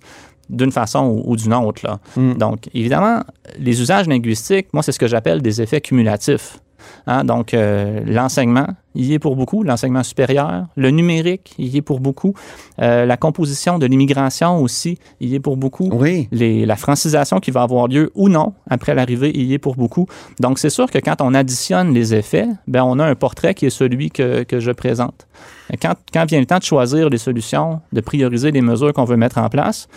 d'une 0.49 0.71
façon 0.71 1.05
ou, 1.05 1.31
ou 1.31 1.35
d'une 1.35 1.53
autre. 1.53 1.85
Là. 1.85 1.99
Mm. 2.15 2.33
Donc, 2.33 2.69
évidemment, 2.73 3.23
les 3.57 3.81
usages 3.81 4.07
linguistiques, 4.07 4.73
moi, 4.73 4.83
c'est 4.83 4.91
ce 4.91 4.99
que 4.99 5.07
j'appelle 5.07 5.41
des 5.41 5.61
effets 5.61 5.79
cumulatifs. 5.79 6.59
Hein, 7.07 7.23
donc, 7.23 7.53
euh, 7.53 8.01
l'enseignement, 8.05 8.67
il 8.95 9.05
y 9.05 9.13
est 9.13 9.19
pour 9.19 9.35
beaucoup, 9.35 9.63
l'enseignement 9.63 10.03
supérieur, 10.03 10.65
le 10.75 10.89
numérique, 10.89 11.53
il 11.57 11.67
y 11.67 11.77
est 11.77 11.81
pour 11.81 11.99
beaucoup, 11.99 12.33
euh, 12.81 13.05
la 13.05 13.17
composition 13.17 13.79
de 13.79 13.85
l'immigration 13.85 14.61
aussi, 14.61 14.97
il 15.19 15.29
y 15.29 15.35
est 15.35 15.39
pour 15.39 15.57
beaucoup, 15.57 15.89
oui. 15.91 16.27
Les, 16.31 16.65
la 16.65 16.75
francisation 16.75 17.39
qui 17.39 17.51
va 17.51 17.61
avoir 17.61 17.87
lieu 17.87 18.11
ou 18.15 18.29
non 18.29 18.53
après 18.69 18.95
l'arrivée, 18.95 19.31
il 19.33 19.43
y 19.43 19.53
est 19.53 19.59
pour 19.59 19.75
beaucoup. 19.75 20.07
Donc, 20.39 20.59
c'est 20.59 20.69
sûr 20.69 20.89
que 20.89 20.99
quand 20.99 21.21
on 21.21 21.33
additionne 21.33 21.93
les 21.93 22.13
effets, 22.13 22.47
ben, 22.67 22.83
on 22.83 22.99
a 22.99 23.05
un 23.05 23.15
portrait 23.15 23.53
qui 23.53 23.65
est 23.65 23.69
celui 23.71 24.11
que, 24.11 24.43
que 24.43 24.59
je 24.59 24.71
présente. 24.71 25.27
Quand, 25.81 25.93
quand 26.11 26.25
vient 26.25 26.39
le 26.39 26.45
temps 26.45 26.57
de 26.57 26.63
choisir 26.63 27.09
les 27.09 27.17
solutions, 27.17 27.81
de 27.93 28.01
prioriser 28.01 28.51
les 28.51 28.61
mesures 28.61 28.93
qu'on 28.93 29.05
veut 29.05 29.17
mettre 29.17 29.37
en 29.37 29.49
place, 29.49 29.87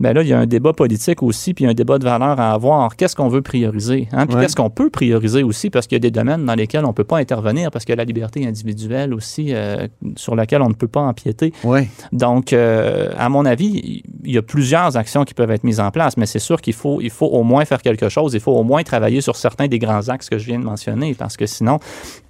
ben 0.00 0.14
là, 0.14 0.22
il 0.22 0.28
y 0.28 0.32
a 0.32 0.38
un 0.38 0.46
débat 0.46 0.72
politique 0.72 1.22
aussi, 1.22 1.52
puis 1.52 1.66
un 1.66 1.74
débat 1.74 1.98
de 1.98 2.04
valeur 2.04 2.40
à 2.40 2.52
avoir. 2.52 2.96
Qu'est-ce 2.96 3.14
qu'on 3.14 3.28
veut 3.28 3.42
prioriser? 3.42 4.08
Hein? 4.12 4.26
Puis 4.26 4.34
ouais. 4.34 4.42
qu'est-ce 4.42 4.56
qu'on 4.56 4.70
peut 4.70 4.88
prioriser 4.88 5.42
aussi? 5.42 5.68
Parce 5.68 5.86
qu'il 5.86 5.96
y 5.96 6.00
a 6.00 6.00
des 6.00 6.10
domaines 6.10 6.46
dans 6.46 6.54
lesquels 6.54 6.84
on 6.86 6.88
ne 6.88 6.94
peut 6.94 7.04
pas 7.04 7.18
intervenir, 7.18 7.70
parce 7.70 7.84
qu'il 7.84 7.92
y 7.92 7.94
a 7.94 7.96
la 7.96 8.04
liberté 8.04 8.46
individuelle 8.46 9.12
aussi, 9.12 9.54
euh, 9.54 9.86
sur 10.16 10.34
laquelle 10.34 10.62
on 10.62 10.70
ne 10.70 10.74
peut 10.74 10.88
pas 10.88 11.02
empiéter. 11.02 11.52
Ouais. 11.64 11.88
Donc, 12.12 12.52
euh, 12.54 13.12
à 13.18 13.28
mon 13.28 13.44
avis, 13.44 14.02
il 14.24 14.32
y 14.32 14.38
a 14.38 14.42
plusieurs 14.42 14.96
actions 14.96 15.24
qui 15.24 15.34
peuvent 15.34 15.50
être 15.50 15.64
mises 15.64 15.80
en 15.80 15.90
place, 15.90 16.16
mais 16.16 16.26
c'est 16.26 16.38
sûr 16.38 16.62
qu'il 16.62 16.74
faut, 16.74 17.00
il 17.02 17.10
faut 17.10 17.26
au 17.26 17.42
moins 17.42 17.66
faire 17.66 17.82
quelque 17.82 18.08
chose. 18.08 18.32
Il 18.32 18.40
faut 18.40 18.52
au 18.52 18.64
moins 18.64 18.82
travailler 18.82 19.20
sur 19.20 19.36
certains 19.36 19.68
des 19.68 19.78
grands 19.78 20.08
axes 20.08 20.30
que 20.30 20.38
je 20.38 20.46
viens 20.46 20.58
de 20.58 20.64
mentionner, 20.64 21.14
parce 21.14 21.36
que 21.36 21.44
sinon, 21.44 21.78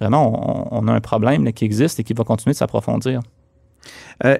vraiment, 0.01 0.69
on, 0.71 0.83
on 0.83 0.87
a 0.89 0.91
un 0.91 1.01
problème 1.01 1.45
là, 1.45 1.53
qui 1.53 1.63
existe 1.63 2.01
et 2.01 2.03
qui 2.03 2.13
va 2.13 2.25
continuer 2.25 2.51
de 2.51 2.57
s'approfondir. 2.57 3.21
Euh, 4.25 4.37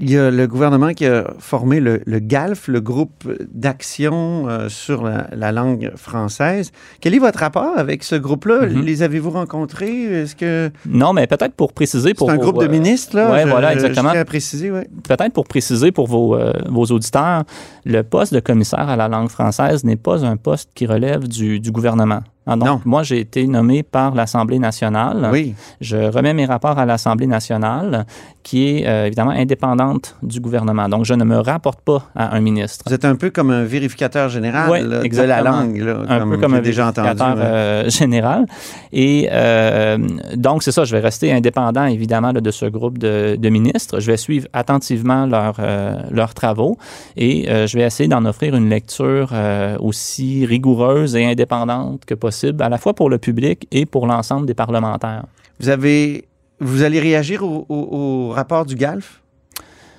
il 0.00 0.10
y 0.10 0.16
a 0.16 0.30
le 0.30 0.46
gouvernement 0.46 0.94
qui 0.94 1.04
a 1.06 1.34
formé 1.38 1.78
le, 1.78 2.00
le 2.06 2.18
GALF, 2.20 2.68
le 2.68 2.80
groupe 2.80 3.28
d'action 3.52 4.48
euh, 4.48 4.68
sur 4.70 5.02
la, 5.02 5.26
la, 5.36 5.52
langue 5.52 5.92
française. 5.96 6.72
Quel 7.00 7.14
est 7.14 7.18
votre 7.18 7.38
rapport 7.40 7.76
avec 7.76 8.02
ce 8.02 8.16
groupe-là? 8.16 8.66
Mm 8.66 8.72
-hmm. 8.72 8.84
Les 8.84 9.02
avez-vous 9.02 9.30
rencontrés? 9.30 9.98
Est-ce 10.22 10.34
que... 10.34 10.70
Non, 10.86 11.12
mais 11.12 11.26
peut-être 11.26 11.54
pour 11.54 11.72
préciser... 11.72 12.12
C'est 12.16 12.30
un 12.30 12.36
vos, 12.36 12.40
groupe 12.44 12.62
de 12.62 12.68
ministres, 12.78 13.14
là? 13.16 13.24
Oui, 13.32 13.50
voilà, 13.50 13.68
exactement. 13.74 14.14
Je 14.14 14.18
à 14.18 14.24
préciser, 14.24 14.70
oui. 14.70 14.82
Peut-être 15.10 15.32
pour 15.38 15.46
préciser 15.54 15.92
pour 15.92 16.06
vos, 16.14 16.28
euh, 16.34 16.52
vos 16.76 16.86
auditeurs, 16.94 17.44
le 17.84 18.02
poste 18.02 18.32
de 18.34 18.40
commissaire 18.40 18.88
à 18.94 18.96
la 18.96 19.08
langue 19.14 19.30
française 19.38 19.84
n'est 19.84 20.02
pas 20.08 20.18
un 20.32 20.36
poste 20.48 20.68
qui 20.76 20.86
relève 20.86 21.22
du, 21.38 21.60
du 21.60 21.70
gouvernement. 21.76 22.22
Ah, 22.46 22.56
donc, 22.56 22.66
Non. 22.66 22.80
moi, 22.84 23.02
j'ai 23.02 23.20
été 23.20 23.46
nommé 23.46 23.82
par 23.82 24.14
l'Assemblée 24.14 24.58
nationale. 24.58 25.28
Oui. 25.30 25.54
Je 25.80 25.96
remets 25.96 26.34
mes 26.34 26.46
rapports 26.46 26.78
à 26.78 26.86
l'Assemblée 26.86 27.26
nationale, 27.26 28.06
qui 28.42 28.68
est 28.68 28.86
euh, 28.86 29.06
évidemment 29.06 29.30
indépendante 29.30 30.16
du 30.22 30.40
gouvernement. 30.40 30.88
Donc, 30.88 31.04
je 31.04 31.14
ne 31.14 31.24
me 31.24 31.38
rapporte 31.38 31.80
pas 31.80 32.04
à 32.14 32.34
un 32.34 32.40
ministre. 32.40 32.84
Vous 32.86 32.94
êtes 32.94 33.04
un 33.04 33.16
peu 33.16 33.30
comme 33.30 33.50
un 33.50 33.64
vérificateur 33.64 34.28
général 34.28 34.70
Ouais, 34.70 34.82
là, 34.82 35.02
de 35.02 35.22
la 35.22 35.42
langue, 35.42 35.76
là, 35.78 35.98
un 36.08 36.28
peu 36.28 36.38
comme 36.38 36.54
un 36.54 36.60
déjà 36.60 36.88
entendu. 36.88 37.06
vérificateur, 37.08 37.36
ouais. 37.36 37.42
euh, 37.44 37.88
général. 37.90 38.46
Et 38.92 39.28
euh, 39.30 39.98
donc, 40.36 40.62
c'est 40.62 40.72
ça, 40.72 40.84
je 40.84 40.94
vais 40.96 41.02
rester 41.02 41.32
indépendant, 41.32 41.86
évidemment, 41.86 42.32
là, 42.32 42.40
de 42.40 42.50
ce 42.50 42.66
groupe 42.66 42.98
de, 42.98 43.36
de 43.36 43.48
ministres. 43.48 44.00
Je 44.00 44.06
vais 44.10 44.16
suivre 44.16 44.48
attentivement 44.52 45.26
leurs 45.26 45.56
euh, 45.58 45.96
leurs 46.10 46.34
travaux 46.34 46.78
et 47.16 47.46
je 47.66 47.76
vais 47.76 47.84
essayer 47.84 48.08
d'en 48.08 48.24
offrir 48.24 48.54
une 48.54 48.68
lecture 48.68 49.32
aussi 49.80 50.46
rigoureuse 50.46 51.14
et 51.16 51.24
indépendante 51.24 52.04
que 52.04 52.14
possible, 52.14 52.62
à 52.62 52.68
la 52.68 52.78
fois 52.78 52.94
pour 52.94 53.10
le 53.10 53.18
public 53.18 53.66
et 53.70 53.86
pour 53.86 54.06
l'ensemble 54.06 54.46
des 54.46 54.54
parlementaires. 54.54 55.24
Vous 55.60 55.68
avez, 55.68 56.24
vous 56.60 56.82
allez 56.82 57.00
réagir 57.00 57.42
au, 57.42 57.66
au- 57.68 58.28
rapport 58.30 58.66
du 58.66 58.74
GALF? 58.74 59.19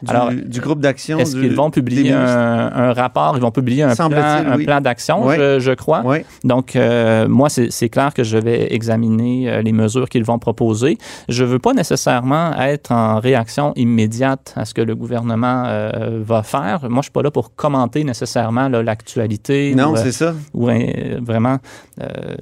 Du, 0.03 0.10
Alors, 0.12 0.31
du 0.31 0.60
groupe 0.62 0.79
d'action? 0.79 1.20
Est-ce 1.20 1.36
qu'ils 1.36 1.55
vont 1.55 1.70
publier 1.70 2.12
un, 2.12 2.72
un 2.74 2.93
rapport? 2.93 3.34
Ils 3.36 3.41
vont 3.41 3.51
publier 3.51 3.84
un 3.84 3.96
plan, 3.96 4.10
un 4.12 4.58
plan 4.58 4.81
d'action, 4.81 5.29
je, 5.31 5.60
je 5.60 5.72
crois. 5.74 6.01
Oui. 6.03 6.20
Donc, 6.43 6.75
euh, 6.75 7.27
moi, 7.27 7.50
c'est 7.50 7.89
clair 7.89 8.13
que 8.13 8.24
je 8.24 8.38
vais 8.38 8.74
examiner 8.74 9.50
euh, 9.50 9.62
les 9.62 9.72
mesures 9.72 10.10
qu'ils 10.10 10.24
vont 10.24 10.39
proposer. 10.39 10.98
Je 11.29 11.43
veux 11.43 11.60
pas 11.60 11.74
nécessairement 11.74 12.53
être 12.60 12.91
en 12.91 13.20
réaction 13.20 13.74
immédiate 13.75 14.53
à 14.55 14.65
ce 14.65 14.74
que 14.74 14.81
le 14.81 14.96
gouvernement 14.96 15.65
euh, 15.67 16.22
va 16.24 16.41
faire. 16.43 16.79
Moi, 16.89 17.01
je 17.01 17.03
suis 17.03 17.12
pas 17.12 17.22
là 17.22 17.31
pour 17.31 17.53
commenter 17.55 18.03
nécessairement 18.03 18.67
l'actualité 18.70 19.74
Non, 19.75 19.96
c'est 19.96 20.12
ça. 20.12 20.34
ou, 20.53 20.70
euh, 20.70 21.20
vraiment. 21.22 21.58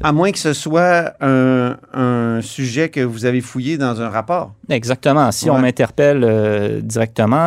À 0.02 0.12
moins 0.14 0.32
que 0.32 0.40
ce 0.40 0.54
soit 0.54 1.14
un, 1.20 1.76
un 1.94 2.40
sujet 2.42 2.90
que 2.90 3.02
vous 3.02 3.26
avez 3.26 3.42
fouillé 3.42 3.78
dans 3.78 4.02
un 4.02 4.10
rapport. 4.10 4.54
Exactement. 4.70 5.32
Si 5.32 5.50
on 5.50 5.58
m'interpelle 5.60 6.24
euh, 6.24 6.80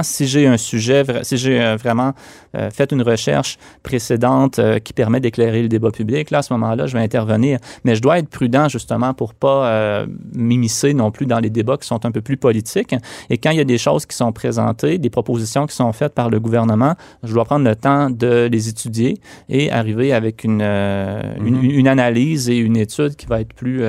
si 0.02 0.26
j'ai 0.26 0.46
un 0.46 0.56
sujet, 0.56 1.04
si 1.22 1.36
j'ai 1.36 1.60
euh, 1.60 1.76
vraiment 1.76 2.12
euh, 2.54 2.70
fait 2.70 2.92
une 2.92 3.02
recherche 3.02 3.58
précédente 3.82 4.58
euh, 4.58 4.78
qui 4.78 4.92
permet 4.92 5.20
d'éclairer 5.20 5.62
le 5.62 5.68
débat 5.68 5.90
public, 5.90 6.30
là, 6.30 6.38
à 6.38 6.42
ce 6.42 6.52
moment-là, 6.54 6.86
je 6.86 6.96
vais 6.96 7.02
intervenir. 7.02 7.58
Mais 7.84 7.94
je 7.94 8.02
dois 8.02 8.18
être 8.18 8.28
prudent, 8.28 8.68
justement, 8.68 9.14
pour 9.14 9.34
pas 9.34 9.66
euh, 9.66 10.06
m'immiscer 10.34 10.94
non 10.94 11.10
plus 11.10 11.26
dans 11.26 11.40
les 11.40 11.50
débats 11.50 11.76
qui 11.76 11.86
sont 11.86 12.04
un 12.04 12.10
peu 12.10 12.20
plus 12.20 12.36
politiques. 12.36 12.94
Et 13.30 13.38
quand 13.38 13.50
il 13.50 13.58
y 13.58 13.60
a 13.60 13.64
des 13.64 13.78
choses 13.78 14.06
qui 14.06 14.16
sont 14.16 14.32
présentées, 14.32 14.98
des 14.98 15.10
propositions 15.10 15.66
qui 15.66 15.74
sont 15.74 15.92
faites 15.92 16.14
par 16.14 16.30
le 16.30 16.40
gouvernement, 16.40 16.94
je 17.22 17.32
dois 17.32 17.44
prendre 17.44 17.64
le 17.64 17.76
temps 17.76 18.10
de 18.10 18.48
les 18.50 18.68
étudier 18.68 19.18
et 19.48 19.70
arriver 19.70 20.12
avec 20.12 20.44
une, 20.44 20.62
euh, 20.62 21.22
une, 21.44 21.62
une 21.62 21.88
analyse 21.88 22.50
et 22.50 22.56
une 22.56 22.76
étude 22.76 23.16
qui 23.16 23.26
va 23.26 23.40
être 23.40 23.54
plus 23.54 23.82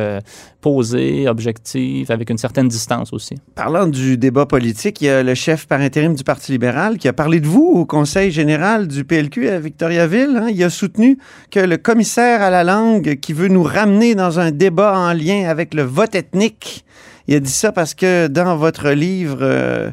posée, 0.64 1.28
objective, 1.28 2.10
avec 2.10 2.30
une 2.30 2.38
certaine 2.38 2.68
distance 2.70 3.12
aussi. 3.12 3.36
Parlant 3.54 3.86
du 3.86 4.18
débat 4.18 4.46
politique, 4.46 5.02
il 5.02 5.06
y 5.06 5.10
a 5.10 5.22
le 5.22 5.36
chef 5.36 5.68
par 5.68 5.82
intérim 5.82 6.03
du 6.10 6.24
Parti 6.26 6.52
libéral 6.52 6.98
qui 6.98 7.08
a 7.08 7.14
parlé 7.14 7.40
de 7.40 7.48
vous 7.48 7.64
au 7.64 7.86
Conseil 7.86 8.32
général 8.32 8.88
du 8.88 9.06
PLQ 9.06 9.48
à 9.48 9.60
Victoriaville. 9.60 10.36
hein. 10.36 10.48
Il 10.50 10.62
a 10.64 10.70
soutenu 10.70 11.18
que 11.50 11.62
le 11.62 11.78
commissaire 11.78 12.42
à 12.42 12.50
la 12.50 12.66
langue 12.66 13.16
qui 13.22 13.32
veut 13.32 13.48
nous 13.48 13.64
ramener 13.64 14.14
dans 14.14 14.40
un 14.40 14.52
débat 14.52 14.98
en 14.98 15.14
lien 15.14 15.48
avec 15.48 15.74
le 15.74 15.84
vote 15.84 16.16
ethnique, 16.16 16.84
il 17.28 17.36
a 17.36 17.40
dit 17.40 17.52
ça 17.52 17.72
parce 17.72 17.94
que 17.94 18.28
dans 18.28 18.58
votre 18.58 18.90
livre 18.90 19.40
euh, 19.42 19.92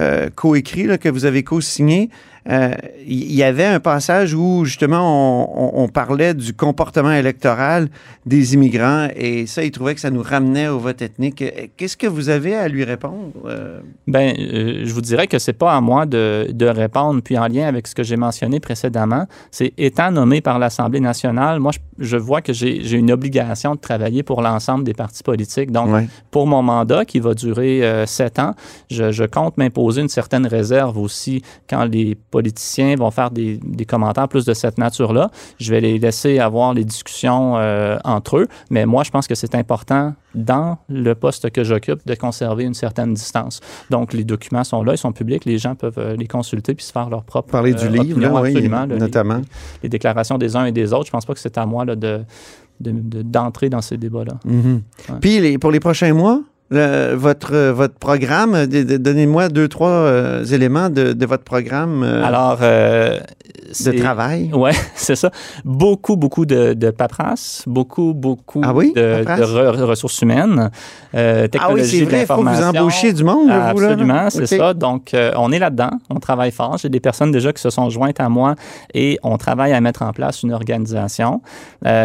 euh, 0.00 0.28
coécrit 0.34 0.98
que 0.98 1.08
vous 1.08 1.24
avez 1.24 1.44
co-signé, 1.44 2.10
euh, 2.50 2.72
il 3.06 3.32
y 3.34 3.42
avait 3.42 3.64
un 3.64 3.80
passage 3.80 4.34
où 4.34 4.64
justement 4.64 5.00
on, 5.02 5.80
on- 5.80 5.84
on 5.84 5.88
parlait 5.88 6.34
du 6.34 6.52
comportement 6.54 7.12
électoral 7.12 7.88
des 8.26 8.54
immigrants 8.54 9.08
et 9.16 9.46
ça, 9.46 9.64
il 9.64 9.70
trouvait 9.70 9.94
que 9.94 10.00
ça 10.00 10.10
nous 10.10 10.22
ramenait 10.22 10.68
au 10.68 10.78
vote 10.78 11.00
ethnique. 11.02 11.42
Euh, 11.42 11.50
Qu'est-ce 11.76 11.96
que 11.96 12.06
vous 12.06 12.28
avez 12.28 12.54
à 12.54 12.68
lui 12.68 12.84
répondre? 12.84 13.32
Euh, 13.46 13.80
Ben, 14.06 14.34
euh, 14.38 14.82
je 14.84 14.92
vous 14.92 15.00
dirais 15.00 15.26
que 15.26 15.38
c'est 15.38 15.52
pas 15.54 15.72
à 15.74 15.80
moi 15.80 16.06
de, 16.06 16.48
de 16.52 16.66
répondre. 16.66 17.20
Puis 17.22 17.38
en 17.38 17.46
lien 17.46 17.66
avec 17.66 17.86
ce 17.86 17.94
que 17.94 18.02
j'ai 18.02 18.16
mentionné 18.16 18.60
précédemment, 18.60 19.26
c'est 19.50 19.72
étant 19.78 20.10
nommé 20.10 20.40
par 20.40 20.58
l'Assemblée 20.58 21.00
nationale, 21.00 21.60
moi, 21.60 21.72
je, 21.72 22.04
je 22.04 22.16
vois 22.16 22.40
que 22.42 22.52
j'ai 22.52 22.92
une 22.92 23.10
obligation 23.10 23.74
de 23.74 23.80
travailler 23.80 24.22
pour 24.22 24.42
l'ensemble 24.42 24.84
des 24.84 24.94
partis 24.94 25.22
politiques. 25.22 25.70
Donc, 25.70 25.90
ouais. 25.92 26.06
pour 26.30 26.46
mon 26.46 26.62
mandat 26.62 27.04
qui 27.04 27.20
va 27.20 27.34
durer 27.34 27.84
euh, 27.84 28.06
sept 28.06 28.38
ans, 28.38 28.54
je, 28.90 29.12
je 29.12 29.24
compte 29.24 29.56
m'imposer 29.56 30.02
une 30.02 30.08
certaine 30.08 30.46
réserve 30.46 30.98
aussi 30.98 31.42
quand 31.68 31.84
les 31.84 32.16
politiciens 32.38 32.96
vont 32.96 33.10
faire 33.12 33.30
des, 33.30 33.58
des 33.62 33.84
commentaires 33.84 34.28
plus 34.28 34.44
de 34.44 34.54
cette 34.54 34.76
nature-là. 34.76 35.30
Je 35.60 35.70
vais 35.72 35.80
les 35.80 35.98
laisser 36.00 36.40
avoir 36.40 36.74
les 36.74 36.84
discussions 36.84 37.56
euh, 37.56 37.96
entre 38.04 38.38
eux, 38.38 38.48
mais 38.70 38.86
moi, 38.86 39.04
je 39.04 39.10
pense 39.10 39.26
que 39.28 39.36
c'est 39.36 39.54
important 39.54 40.14
dans 40.34 40.78
le 40.88 41.14
poste 41.14 41.50
que 41.50 41.62
j'occupe 41.62 42.00
de 42.04 42.14
conserver 42.16 42.64
une 42.64 42.74
certaine 42.74 43.14
distance. 43.14 43.60
Donc, 43.90 44.12
les 44.12 44.24
documents 44.24 44.64
sont 44.64 44.82
là, 44.82 44.94
ils 44.94 44.98
sont 44.98 45.12
publics, 45.12 45.44
les 45.44 45.58
gens 45.58 45.76
peuvent 45.76 45.98
euh, 45.98 46.16
les 46.16 46.26
consulter 46.26 46.74
puis 46.74 46.84
se 46.84 46.90
faire 46.92 47.08
leur 47.08 47.22
propre 47.22 47.50
Parler 47.52 47.72
du 47.74 47.84
euh, 47.84 47.88
livre, 47.88 48.12
opinion, 48.16 48.34
là, 48.34 48.40
oui, 48.42 48.48
absolument, 48.50 48.80
là, 48.86 48.94
les- 48.94 48.98
notamment. 49.00 49.40
les 49.84 49.88
déclarations 49.88 50.36
des 50.38 50.56
uns 50.56 50.64
et 50.64 50.72
des 50.72 50.92
autres. 50.92 51.06
Je 51.06 51.12
pense 51.12 51.24
pas 51.24 51.34
que 51.34 51.40
c'est 51.40 51.56
à 51.56 51.66
moi 51.66 51.84
là, 51.84 51.94
de 51.94 52.22
de- 52.80 52.90
de- 52.90 53.22
d'entrer 53.22 53.68
dans 53.70 53.80
ces 53.80 53.96
débats-là. 53.96 54.34
Mhm. 54.44 54.82
Ouais. 55.08 55.14
Puis 55.20 55.38
les- 55.38 55.58
pour 55.58 55.70
les 55.70 55.78
prochains 55.78 56.12
mois, 56.12 56.40
votre, 56.70 57.54
euh, 57.54 57.72
votre 57.72 57.94
programme, 57.94 58.66
donnez-moi 58.66 59.48
deux, 59.48 59.68
trois 59.68 59.88
euh, 59.90 60.44
éléments 60.44 60.90
de, 60.90 61.12
de 61.12 61.26
votre 61.26 61.44
programme 61.44 62.02
euh, 62.02 62.24
Alors, 62.24 62.58
euh, 62.62 63.18
de 63.84 63.92
travail. 63.92 64.50
Ouais, 64.52 64.72
c'est 64.94 65.16
ça. 65.16 65.30
Beaucoup, 65.64 66.16
beaucoup 66.16 66.46
de, 66.46 66.74
de 66.74 66.90
paperasse, 66.90 67.62
beaucoup, 67.66 68.12
beaucoup 68.14 68.60
Ah 68.64 68.72
oui, 68.74 68.92
de, 68.94 69.22
paperasse? 69.24 69.40
de 69.40 69.44
re- 69.44 69.82
ressources 69.84 70.20
humaines, 70.22 70.70
euh, 71.14 71.42
Ah 71.42 71.42
oui, 71.44 71.48
technologie 71.50 71.98
c'est 71.98 72.04
vrai, 72.04 72.20
il 72.22 72.26
faut 72.26 72.42
vous 72.42 72.62
embauchiez 72.62 73.12
du 73.12 73.24
monde, 73.24 73.48
là, 73.48 73.72
vous, 73.72 73.80
là, 73.80 73.86
là. 73.88 73.92
Absolument, 73.92 74.30
c'est 74.30 74.46
ça. 74.46 74.74
Donc, 74.74 75.14
on 75.36 75.52
est 75.52 75.58
là-dedans, 75.58 75.90
on 76.10 76.18
travaille 76.20 76.50
fort. 76.50 76.78
J'ai 76.78 76.88
des 76.88 77.00
personnes 77.00 77.30
déjà 77.30 77.52
qui 77.52 77.62
se 77.62 77.70
sont 77.70 77.88
jointes 77.90 78.20
à 78.20 78.28
moi 78.28 78.54
et 78.94 79.18
on 79.22 79.36
travaille 79.38 79.72
à 79.72 79.80
mettre 79.80 80.02
en 80.02 80.12
place 80.12 80.42
une 80.42 80.52
organisation. 80.52 81.40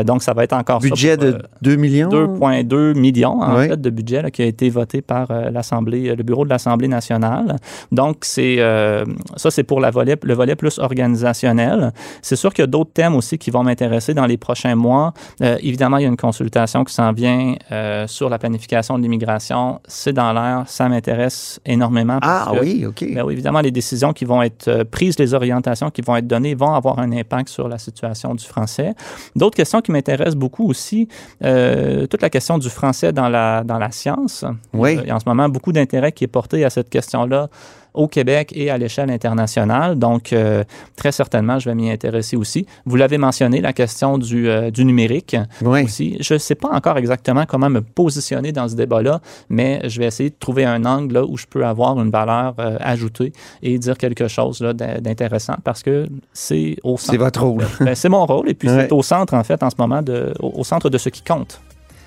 Donc, 0.05 0.21
ça 0.23 0.33
va 0.33 0.43
être 0.43 0.53
encore 0.53 0.81
ça 0.81 0.87
Budget 0.89 1.17
pour, 1.17 1.25
de 1.25 1.31
euh, 1.33 1.39
2 1.61 1.75
millions? 1.75 2.09
2,2 2.09 2.93
millions 2.97 3.41
en 3.41 3.57
Oui. 3.57 3.67
fait 3.67 3.79
de 3.79 3.89
budget 3.89 4.21
là, 4.21 4.31
qui 4.31 4.43
été 4.49 4.69
voté 4.69 5.01
par 5.01 5.31
euh, 5.31 5.49
l'Assemblée, 5.49 6.15
le 6.15 6.23
bureau 6.23 6.43
de 6.45 6.49
l'Assemblée 6.49 6.87
nationale. 6.87 7.55
Donc 7.91 8.17
c'est 8.21 8.57
euh, 8.59 9.05
ça 9.37 9.49
c'est 9.51 9.63
pour 9.63 9.79
la 9.79 9.91
volet, 9.91 10.15
le 10.21 10.33
volet 10.33 10.55
plus 10.55 10.77
organisationnel. 10.79 11.91
C'est 12.21 12.35
sûr 12.35 12.53
qu'il 12.53 12.63
y 12.63 12.67
a 12.67 12.67
d'autres 12.67 12.91
thèmes 12.93 13.15
aussi 13.15 13.37
qui 13.37 13.51
vont 13.51 13.63
m'intéresser 13.63 14.13
dans 14.13 14.25
les 14.25 14.37
prochains 14.37 14.75
mois. 14.75 15.13
Euh, 15.41 15.57
évidemment, 15.61 15.97
il 15.97 16.03
y 16.03 16.05
a 16.05 16.09
une 16.09 16.17
consultation 16.17 16.83
qui 16.83 16.93
s'en 16.93 17.11
vient 17.13 17.55
euh, 17.71 18.07
sur 18.07 18.29
la 18.29 18.37
planification 18.37 18.97
de 18.97 19.03
l'immigration. 19.03 19.79
C'est 19.87 20.13
dans 20.13 20.33
l'air, 20.33 20.63
ça 20.67 20.89
m'intéresse 20.89 21.59
énormément. 21.65 22.19
Ah 22.21 22.51
que- 22.53 22.59
oui, 22.59 22.85
OK. 22.85 23.05
ben 23.13 23.23
oui, 23.23 23.33
évidemment, 23.33 23.61
les 23.61 23.71
décisions 23.71 24.13
qui 24.13 24.25
vont 24.25 24.41
être 24.41 24.67
euh, 24.67 24.83
prises, 24.89 25.17
les 25.19 25.33
orientations 25.33 25.89
qui 25.89 26.01
vont 26.01 26.15
être 26.15 26.27
données 26.27 26.55
vont 26.55 26.73
avoir 26.73 26.99
un 26.99 27.11
impact 27.11 27.49
sur 27.49 27.67
la 27.67 27.77
situation 27.77 28.35
du 28.35 28.45
français. 28.45 28.93
D'autres 29.35 29.55
questions 29.57 29.81
qui 29.81 29.91
m'intéressent 29.91 30.35
beaucoup 30.35 30.67
aussi, 30.69 31.07
euh, 31.43 32.07
toute 32.07 32.21
la 32.21 32.29
question 32.29 32.57
du 32.57 32.69
français 32.69 33.11
dans 33.13 33.29
la, 33.29 33.63
dans 33.63 33.77
la 33.77 33.91
science. 33.91 34.38
Oui. 34.73 34.97
Il 35.01 35.07
y 35.07 35.11
a 35.11 35.15
en 35.15 35.19
ce 35.19 35.27
moment 35.27 35.49
beaucoup 35.49 35.71
d'intérêt 35.71 36.11
qui 36.11 36.23
est 36.23 36.27
porté 36.27 36.63
à 36.65 36.69
cette 36.69 36.89
question-là 36.89 37.49
au 37.95 38.07
Québec 38.07 38.51
et 38.55 38.69
à 38.69 38.77
l'échelle 38.77 39.09
internationale. 39.09 39.97
Donc, 39.97 40.31
euh, 40.31 40.63
très 40.95 41.11
certainement, 41.11 41.57
je 41.57 41.67
vais 41.69 41.73
m'y 41.75 41.89
intéresser 41.89 42.37
aussi. 42.37 42.67
Vous 42.85 42.95
l'avez 42.95 43.17
mentionné, 43.17 43.61
la 43.61 43.73
question 43.73 44.19
du, 44.19 44.47
euh, 44.47 44.69
du 44.69 44.85
numérique 44.85 45.35
Oui. 45.63 45.83
aussi. 45.85 46.15
Je 46.19 46.35
ne 46.35 46.37
sais 46.39 46.53
pas 46.53 46.69
encore 46.69 46.97
exactement 46.97 47.45
comment 47.47 47.67
me 47.69 47.81
positionner 47.81 48.51
dans 48.51 48.67
ce 48.69 48.75
débat-là, 48.75 49.21
mais 49.49 49.81
je 49.89 49.99
vais 49.99 50.05
essayer 50.05 50.29
de 50.29 50.35
trouver 50.39 50.65
un 50.65 50.85
angle 50.85 51.15
là, 51.15 51.25
où 51.25 51.35
je 51.35 51.47
peux 51.47 51.65
avoir 51.65 51.99
une 51.99 52.11
valeur 52.11 52.53
euh, 52.59 52.77
ajoutée 52.79 53.33
et 53.63 53.79
dire 53.79 53.97
quelque 53.97 54.27
chose 54.27 54.59
d'intéressant 54.59 55.55
parce 55.63 55.81
que 55.81 56.05
c'est 56.31 56.77
au 56.83 56.95
centre. 56.95 57.11
C'est 57.11 57.17
votre 57.17 57.43
rôle. 57.43 57.65
Ben, 57.79 57.95
c'est 57.95 58.09
mon 58.09 58.25
rôle 58.27 58.49
et 58.49 58.53
puis 58.53 58.69
Ouais. 58.69 58.81
c'est 58.87 58.91
au 58.93 59.01
centre, 59.01 59.33
en 59.33 59.43
fait, 59.43 59.63
en 59.63 59.69
ce 59.71 59.75
moment, 59.79 60.03
de, 60.03 60.31
au, 60.39 60.59
au 60.59 60.63
centre 60.63 60.89
de 60.91 60.97
ce 60.99 61.09
qui 61.09 61.23
compte. 61.23 61.59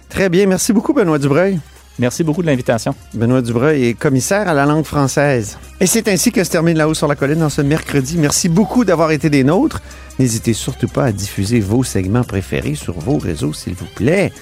Très 0.09 0.29
bien. 0.29 0.47
Merci 0.47 0.73
beaucoup, 0.73 0.93
Benoît 0.93 1.19
Dubreuil. 1.19 1.59
Merci 1.99 2.25
beaucoup 2.25 2.43
de 2.43 2.47
l'invitation. 2.47 2.95
Benoît 3.15 3.43
Dubreuil 3.43 3.85
est 3.85 3.95
commissaire 3.95 4.49
à 4.49 4.55
la 4.55 4.65
langue 4.65 4.85
française. 4.85 5.59
Et 5.81 5.87
c'est 5.87 6.09
ainsi 6.09 6.33
que 6.33 6.43
se 6.43 6.51
termine 6.51 6.77
La 6.77 6.89
Haut 6.89 6.95
sur 6.95 7.07
la 7.07 7.17
Colline 7.17 7.41
dans 7.41 7.51
ce 7.51 7.61
mercredi. 7.61 8.17
Merci 8.19 8.49
beaucoup 8.49 8.85
d'avoir 8.85 9.11
été 9.11 9.31
des 9.31 9.45
nôtres. 9.45 9.83
N'hésitez 10.19 10.53
surtout 10.53 10.89
pas 10.89 11.05
à 11.05 11.13
diffuser 11.13 11.61
vos 11.61 11.85
segments 11.85 12.25
préférés 12.25 12.75
sur 12.75 12.99
vos 12.99 13.19
réseaux, 13.19 13.53
s'il 13.53 13.75
vous 13.75 13.89
plaît. 13.95 14.33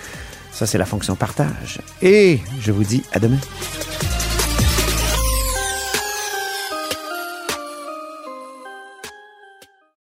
Ça, 0.53 0.67
c'est 0.67 0.79
la 0.79 0.87
fonction 0.87 1.17
partage. 1.17 1.81
Et 2.03 2.41
je 2.61 2.73
vous 2.73 2.85
dis 2.85 3.03
à 3.13 3.19
demain. 3.19 3.39